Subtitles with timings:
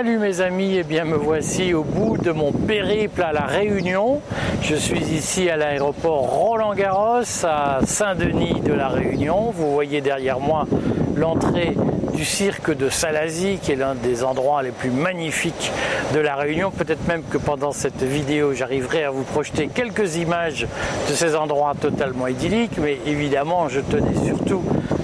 [0.00, 3.42] Salut mes amis, et eh bien me voici au bout de mon périple à la
[3.42, 4.22] Réunion.
[4.62, 9.52] Je suis ici à l'aéroport Roland Garros à Saint-Denis de la Réunion.
[9.54, 10.66] Vous voyez derrière moi
[11.16, 11.76] l'entrée
[12.14, 15.70] du cirque de Salazie, qui est l'un des endroits les plus magnifiques
[16.14, 16.70] de la Réunion.
[16.70, 20.66] Peut-être même que pendant cette vidéo, j'arriverai à vous projeter quelques images
[21.10, 24.62] de ces endroits totalement idylliques, mais évidemment, je tenais surtout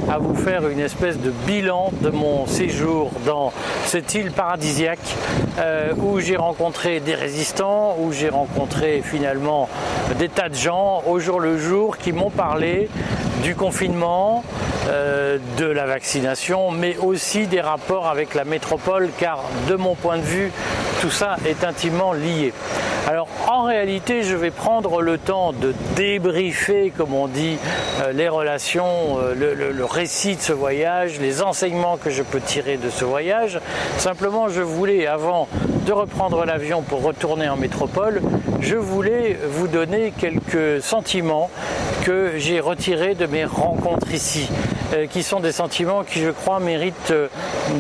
[0.09, 3.53] à vous faire une espèce de bilan de mon séjour dans
[3.85, 5.17] cette île paradisiaque
[5.59, 9.69] euh, où j'ai rencontré des résistants, où j'ai rencontré finalement
[10.19, 12.89] des tas de gens au jour le jour qui m'ont parlé
[13.43, 14.45] du confinement,
[14.89, 20.19] euh, de la vaccination, mais aussi des rapports avec la métropole, car de mon point
[20.19, 20.53] de vue,
[21.01, 22.53] tout ça est intimement lié.
[23.07, 27.57] Alors en réalité, je vais prendre le temps de débriefer, comme on dit,
[28.03, 32.79] euh, les relations, euh, le, récit de ce voyage, les enseignements que je peux tirer
[32.79, 33.61] de ce voyage.
[33.97, 35.47] Simplement, je voulais, avant
[35.87, 38.21] de reprendre l'avion pour retourner en métropole,
[38.61, 41.49] je voulais vous donner quelques sentiments
[42.05, 44.49] que j'ai retirés de mes rencontres ici.
[44.93, 47.27] Euh, qui sont des sentiments qui, je crois, méritent euh,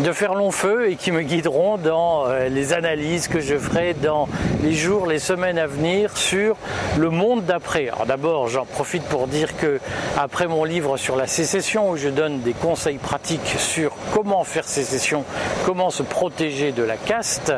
[0.02, 3.94] de faire long feu et qui me guideront dans euh, les analyses que je ferai
[3.94, 4.28] dans
[4.64, 6.56] les jours, les semaines à venir sur
[6.98, 7.88] le monde d'après.
[7.90, 9.78] Alors d'abord, j'en profite pour dire que
[10.18, 14.64] après mon livre sur la sécession, où je donne des conseils pratiques sur comment faire
[14.64, 15.24] sécession,
[15.64, 17.52] comment se protéger de la caste,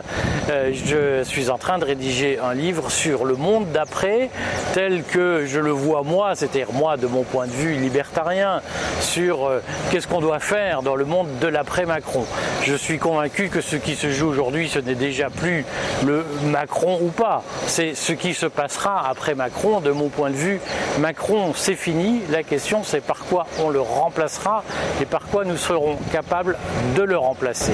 [0.48, 4.30] je suis en train de rédiger un livre sur le monde d'après,
[4.74, 8.60] tel que je le vois moi, c'est-à-dire moi de mon point de vue libertarien,
[9.00, 12.24] sur euh, qu'est-ce qu'on doit faire dans le monde de l'après-Macron.
[12.62, 15.64] Je suis convaincu que ce qui se joue aujourd'hui, ce n'est déjà plus
[16.06, 19.80] le Macron ou pas, c'est ce qui se passera après Macron.
[19.80, 20.60] De mon point de vue,
[20.98, 22.22] Macron, c'est fini.
[22.30, 24.64] La question, c'est par quoi on le remplacera
[25.00, 26.56] et par quoi nous serons capables
[26.96, 27.72] de le remplacer.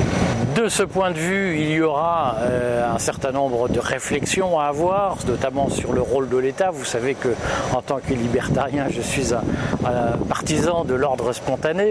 [0.55, 4.67] De ce point de vue, il y aura euh, un certain nombre de réflexions à
[4.67, 6.71] avoir, notamment sur le rôle de l'État.
[6.71, 7.35] Vous savez que,
[7.73, 9.43] en tant que libertarien, je suis un,
[9.85, 11.33] un partisan de l'ordre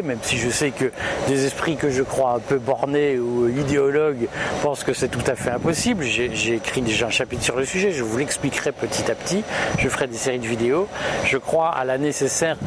[0.03, 0.91] même si je sais que
[1.27, 4.27] des esprits que je crois un peu bornés ou idéologues
[4.61, 6.03] pensent que c'est tout à fait impossible.
[6.03, 9.43] J'ai écrit déjà un chapitre sur le sujet, je vous l'expliquerai petit à petit,
[9.77, 10.87] je ferai des séries de vidéos.
[11.25, 12.57] Je crois à la nécessaire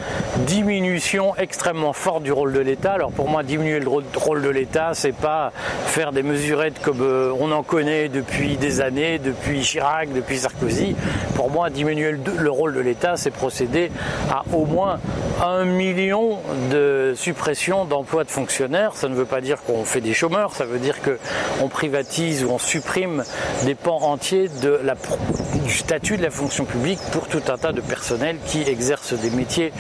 [0.45, 2.93] diminution extrêmement forte du rôle de l'État.
[2.93, 5.53] Alors pour moi, diminuer le rôle de l'État, c'est pas
[5.87, 10.95] faire des mesurettes comme euh, on en connaît depuis des années, depuis Chirac, depuis Sarkozy.
[11.35, 13.91] Pour moi, diminuer le rôle de l'État, c'est procéder
[14.31, 14.99] à au moins
[15.43, 16.39] un million
[16.71, 18.93] de suppression d'emplois de fonctionnaires.
[18.95, 22.51] Ça ne veut pas dire qu'on fait des chômeurs, ça veut dire qu'on privatise ou
[22.51, 23.25] on supprime
[23.65, 28.39] des pans entiers du statut de la fonction publique pour tout un tas de personnels
[28.47, 29.73] qui exercent des métiers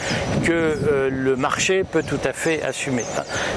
[0.46, 3.02] que euh, le marché peut tout à fait assumer.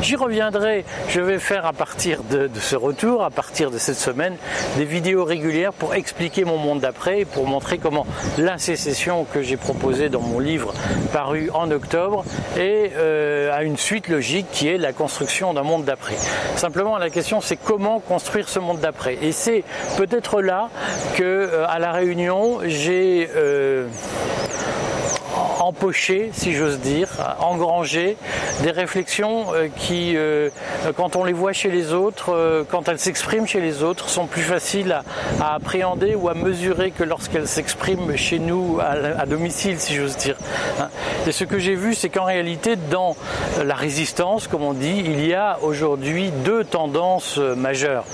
[0.01, 4.35] J'y reviendrai, je vais faire à partir de, ce retour, à partir de cette semaine,
[4.75, 8.07] des vidéos régulières pour expliquer mon monde d'après et pour montrer comment
[8.39, 10.73] la sécession que j'ai proposée dans mon livre
[11.13, 12.25] paru en octobre
[12.57, 16.16] euh, à une suite logique qui est la construction d'un monde d'après.
[16.56, 19.19] Simplement la question c'est comment construire ce monde d'après.
[19.21, 19.63] Et c'est
[19.97, 20.69] peut-être là
[21.16, 23.88] que euh, à la Réunion j'ai euh,
[25.69, 27.09] empocher, si j'ose dire,
[27.40, 28.18] engranger
[28.63, 30.50] des réflexions euh, qui, euh,
[30.97, 34.25] quand on les voit chez les autres, euh, quand elles s'expriment chez les autres, sont
[34.25, 35.00] plus faciles
[35.40, 40.38] à, appréhender ou à mesurer que lorsqu'elles s'expriment chez nous à, domicile, si j'ose dire.
[40.80, 40.90] Hein.
[41.28, 43.16] Et ce que j'ai vu, c'est qu'en réalité, dans
[43.63, 48.06] la résistance, comme on dit, il y a aujourd'hui deux tendances majeures.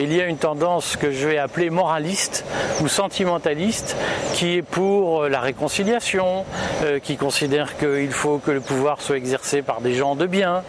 [0.00, 2.44] Il y a une tendance que je vais appeler moraliste
[2.82, 3.96] ou sentimentaliste,
[4.32, 6.44] qui est pour la réconciliation,
[7.04, 10.62] qui considère qu'il faut que le pouvoir soit exercé par des gens de bien,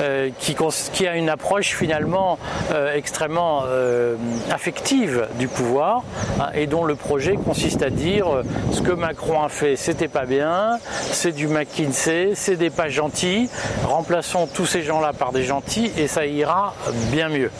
[0.00, 2.38] euh, qui, a une approche finalement
[2.72, 4.16] euh, extrêmement euh,
[4.50, 6.02] affective du pouvoir
[6.40, 8.26] hein, et dont le projet consiste à dire
[8.72, 13.50] ce que Macron a fait, c'était pas bien, c'est du McKinsey, c'est des pas gentils,
[13.84, 16.74] remplaçons tous ces gens-là par des gentils et ça ira
[17.10, 17.50] bien mieux.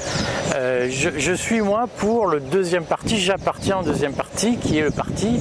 [0.55, 4.91] Je, je, suis moi pour le deuxième parti, j'appartiens au deuxième parti qui est le
[4.91, 5.41] parti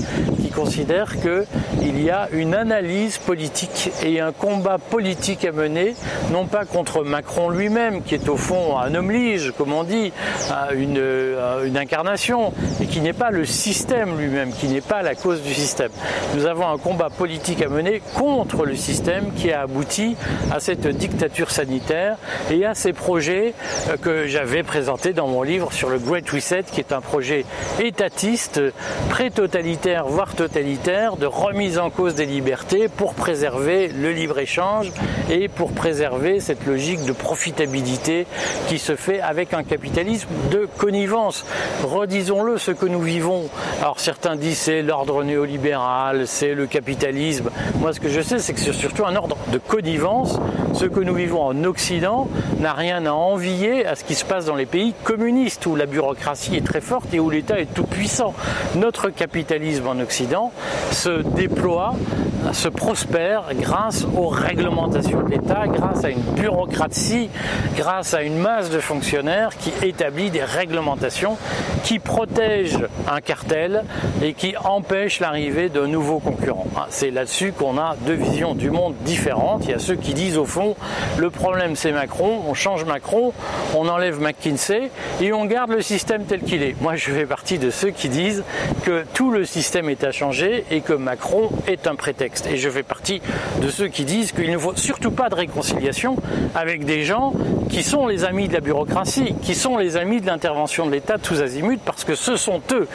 [0.51, 5.95] considère qu'il y a une analyse politique et un combat politique à mener,
[6.31, 10.11] non pas contre Macron lui-même, qui est au fond un homme lige, comme on dit,
[10.75, 11.01] une,
[11.65, 15.53] une incarnation, et qui n'est pas le système lui-même, qui n'est pas la cause du
[15.53, 15.91] système.
[16.35, 20.15] Nous avons un combat politique à mener contre le système qui a abouti
[20.51, 22.17] à cette dictature sanitaire
[22.49, 23.53] et à ces projets
[23.89, 27.45] euh, que j'avais présentés dans mon livre sur le Great Reset, qui est un projet
[27.79, 28.61] étatiste,
[29.09, 34.91] pré-totalitaire, voire totalitaire de remise en cause des libertés pour préserver le libre-échange
[35.29, 38.25] et pour préserver cette logique de profitabilité
[38.67, 41.45] qui se fait avec un capitalisme de connivence.
[41.83, 43.49] Redisons-le, ce que nous vivons,
[43.81, 47.51] alors certains disent c'est l'ordre néolibéral, c'est le capitalisme.
[47.79, 50.39] Moi ce que je sais c'est que c'est surtout un ordre de connivence.
[50.73, 52.27] Ce que nous vivons en Occident
[52.59, 55.85] n'a rien à envier à ce qui se passe dans les pays communistes où la
[55.85, 58.33] bureaucratie est très forte et où l'État est tout puissant.
[58.75, 60.30] Notre capitalisme en Occident
[60.91, 61.93] se déploie,
[62.53, 67.29] se prospère grâce aux réglementations de l'État, grâce à une bureaucratie,
[67.75, 71.37] grâce à une masse de fonctionnaires qui établit des réglementations
[71.83, 73.83] qui protègent un cartel
[74.21, 76.67] et qui empêchent l'arrivée de nouveaux concurrents.
[76.75, 79.65] Ah, c'est là-dessus qu'on a deux visions du monde différentes.
[79.65, 80.75] Il y a ceux qui disent au fond,
[81.17, 83.33] le problème c'est Macron, on change Macron,
[83.75, 84.89] on enlève McKinsey
[85.21, 86.79] et on garde le système tel qu'il est.
[86.81, 88.43] Moi je fais partie de ceux qui disent
[88.83, 92.30] que tout le système est à changer et que Macron est un prétexte.
[92.49, 93.21] Et je fais partie
[93.61, 96.15] de ceux qui disent qu'il ne faut surtout pas de réconciliation
[96.55, 97.33] avec des gens
[97.69, 101.17] qui sont les amis de la bureaucratie, qui sont les amis de l'intervention de l'État
[101.17, 102.87] tous azimuts, parce que ce sont eux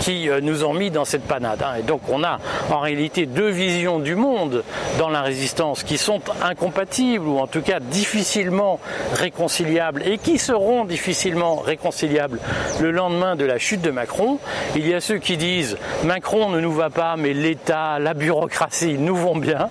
[0.00, 1.62] qui euh, nous ont mis dans cette panade.
[1.62, 1.76] Hein.
[1.80, 2.38] Et donc on a
[2.70, 4.64] en réalité deux visions du monde
[4.98, 8.80] dans la résistance qui sont incompatibles, ou en tout cas difficilement
[9.14, 12.38] réconciliables, et qui seront difficilement réconciliables
[12.80, 14.38] le lendemain de la chute de Macron.
[14.76, 18.77] Il y a ceux qui disent Macron ne nous va pas, mais l'État, la bureaucratie
[18.86, 19.68] nous vont bien.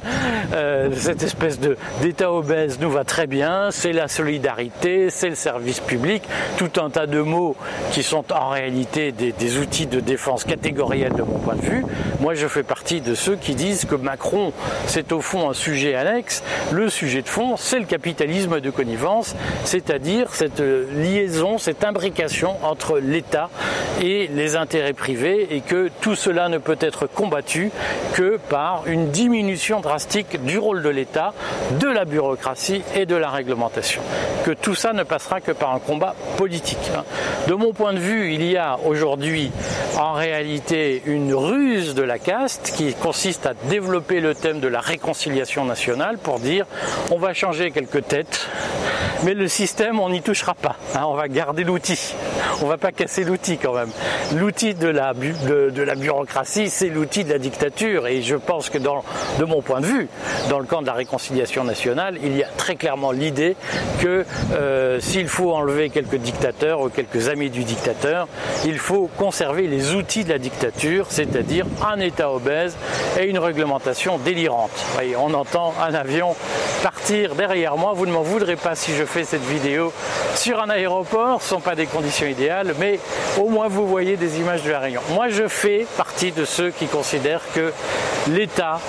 [0.53, 1.59] Euh, cette espèce
[2.01, 3.69] d'État obèse nous va très bien.
[3.71, 6.23] C'est la solidarité, c'est le service public,
[6.57, 7.55] tout un tas de mots
[7.91, 11.85] qui sont en réalité des, des outils de défense catégoriels de mon point de vue.
[12.19, 14.53] Moi, je fais partie de ceux qui disent que Macron,
[14.85, 16.43] c'est au fond un sujet annexe.
[16.71, 20.61] Le sujet de fond, c'est le capitalisme de connivence, c'est-à-dire cette
[20.93, 23.49] liaison, cette imbrication entre l'État
[24.01, 27.71] et les intérêts privés et que tout cela ne peut être combattu
[28.13, 31.33] que par une diminution drastique du rôle de l'État,
[31.79, 34.01] de la bureaucratie et de la réglementation.
[34.43, 36.91] Que tout ça ne passera que par un combat politique.
[37.47, 39.51] De mon point de vue, il y a aujourd'hui
[39.97, 44.79] en réalité une ruse de la caste qui consiste à développer le thème de la
[44.79, 46.65] réconciliation nationale pour dire
[47.11, 48.47] on va changer quelques têtes,
[49.23, 50.75] mais le système on n'y touchera pas.
[50.95, 52.13] Hein, on va garder l'outil.
[52.61, 53.89] On va pas casser l'outil quand même.
[54.35, 55.13] L'outil de la,
[55.95, 58.07] bureaucratie, c'est l'outil de la dictature.
[58.07, 59.03] Et je pense que dans,
[59.39, 60.07] de mon point de vue,
[60.49, 63.55] dans le camp de la réconciliation nationale, il y a très clairement l'idée
[64.01, 68.27] que euh, s'il faut enlever quelques dictateurs ou quelques amis du dictateur,
[68.65, 72.75] il faut conserver les outils de la dictature, c'est-à-dire un État obèse
[73.19, 74.71] et une réglementation délirante.
[74.93, 76.35] Voyez, on entend un avion
[76.83, 77.93] partir derrière moi.
[77.93, 79.91] Vous ne m'en voudrez pas si je fais cette vidéo
[80.35, 81.41] sur un aéroport.
[81.41, 82.99] Ce ne sont pas des conditions idéales, mais
[83.39, 84.77] au moins vous voyez des images de la.
[85.09, 87.73] Moi, je fais partie de ceux qui considèrent que
[88.29, 88.79] l'État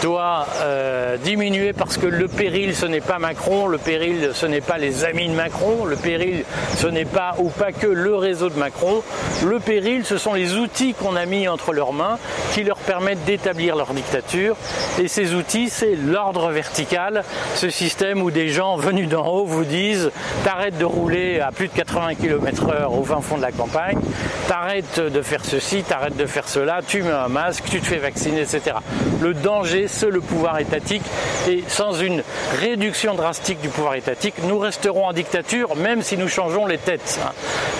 [0.00, 4.60] doit euh, diminuer parce que le péril, ce n'est pas Macron, le péril, ce n'est
[4.60, 6.44] pas les amis de Macron, le péril,
[6.76, 9.02] ce n'est pas ou pas que le réseau de Macron.
[9.44, 12.18] Le péril, ce sont les outils qu'on a mis entre leurs mains
[12.52, 14.56] qui leur permettent d'établir leur dictature.
[15.00, 19.61] Et ces outils, c'est l'ordre vertical, ce système où des gens venus d'en haut vous
[19.64, 20.10] disent
[20.44, 23.98] t'arrêtes de rouler à plus de 80 km/h au fin fond de la campagne,
[24.48, 27.98] t'arrêtes de faire ceci, t'arrêtes de faire cela, tu mets un masque, tu te fais
[27.98, 28.76] vacciner, etc.
[29.20, 31.02] Le danger, c'est le pouvoir étatique.
[31.48, 32.22] Et sans une
[32.60, 37.20] réduction drastique du pouvoir étatique, nous resterons en dictature, même si nous changeons les têtes.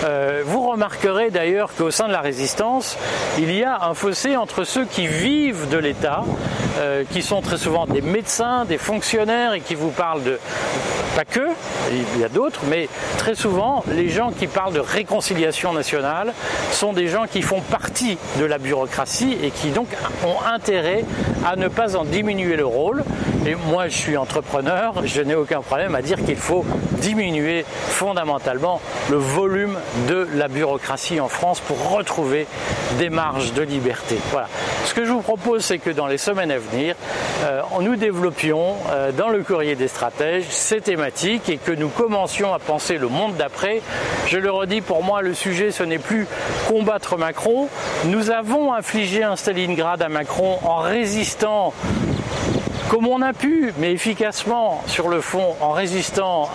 [0.03, 2.97] Euh, vous remarquerez d'ailleurs qu'au sein de la résistance,
[3.37, 6.23] il y a un fossé entre ceux qui vivent de l'État,
[6.79, 10.39] euh, qui sont très souvent des médecins, des fonctionnaires et qui vous parlent de
[11.15, 11.47] pas que,
[11.91, 12.87] il y a d'autres, mais
[13.17, 16.33] très souvent, les gens qui parlent de réconciliation nationale
[16.71, 19.87] sont des gens qui font partie de la bureaucratie et qui donc
[20.25, 21.03] ont intérêt
[21.45, 23.03] à ne pas en diminuer le rôle.
[23.45, 26.65] Et moi, je suis entrepreneur, je n'ai aucun problème à dire qu'il faut
[27.01, 29.77] diminuer fondamentalement le volume
[30.07, 32.47] de la bureaucratie en France pour retrouver
[32.97, 34.17] des marges de liberté.
[34.31, 34.47] Voilà.
[34.85, 36.95] Ce que je vous propose, c'est que dans les semaines à venir,
[37.81, 42.59] nous développions euh, dans le courrier des stratèges ces thématiques et que nous commencions à
[42.59, 43.81] penser le monde d'après.
[44.27, 46.27] Je le redis, pour moi, le sujet, ce n'est plus
[46.67, 47.67] combattre Macron.
[48.05, 51.73] Nous avons infligé un Stalingrad à Macron en résistant
[52.93, 56.47] comme on a pu, mais efficacement sur le fond, en résistant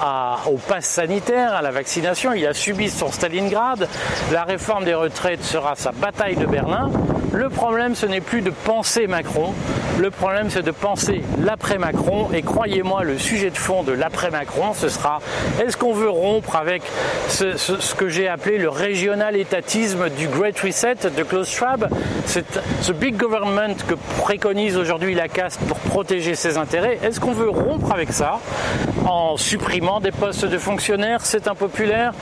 [0.46, 3.88] au pass sanitaire, à la vaccination, il a subi son Stalingrad.
[4.30, 6.92] La réforme des retraites sera sa bataille de Berlin.
[7.32, 9.52] Le problème, ce n'est plus de penser Macron.
[9.98, 12.28] Le problème, c'est de penser l'après-Macron.
[12.32, 15.20] Et croyez-moi, le sujet de fond de l'après-Macron, ce sera
[15.60, 16.82] est-ce qu'on veut rompre avec
[17.28, 21.88] ce, ce que j'ai appelé le régional étatisme du Great Reset de Klaus Schwab,
[22.26, 26.98] ce big government que préconise aujourd'hui la caste pour protéger ses intérêts.
[27.02, 28.40] Est-ce qu'on veut rompre avec ça
[29.06, 31.20] en supprimant des postes de fonctionnaires?
[31.24, 32.12] C'est impopulaire,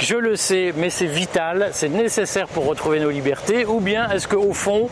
[0.00, 3.64] je le sais, mais c'est vital, c'est nécessaire pour retrouver nos libertés.
[3.66, 4.88] Ou bien est-ce qu'au fond,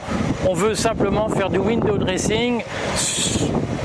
[0.47, 2.63] on veut simplement faire du window dressing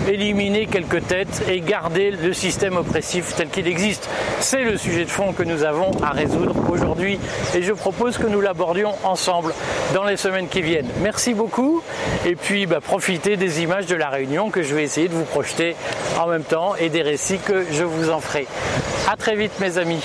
[0.07, 4.09] éliminer quelques têtes et garder le système oppressif tel qu'il existe.
[4.39, 7.19] C'est le sujet de fond que nous avons à résoudre aujourd'hui
[7.55, 9.53] et je propose que nous l'abordions ensemble
[9.93, 10.89] dans les semaines qui viennent.
[11.01, 11.81] Merci beaucoup
[12.25, 15.25] et puis bah, profitez des images de la réunion que je vais essayer de vous
[15.25, 15.75] projeter
[16.19, 18.47] en même temps et des récits que je vous en ferai.
[19.07, 20.03] A très vite mes amis.